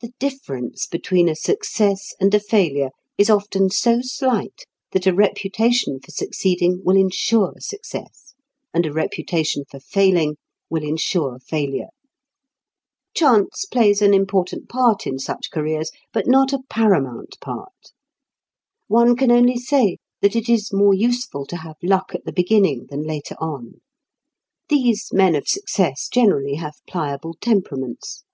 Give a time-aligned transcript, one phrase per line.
[0.00, 6.00] The difference between a success and a failure is often so slight that a reputation
[6.00, 8.32] for succeeding will ensure success,
[8.72, 10.38] and a reputation for failing
[10.70, 11.88] will ensure failure.
[13.12, 17.92] Chance plays an important part in such careers, but not a paramount part.
[18.88, 22.86] One can only say that it is more useful to have luck at the beginning
[22.88, 23.82] than later on.
[24.70, 28.24] These "men of success" generally have pliable temperaments.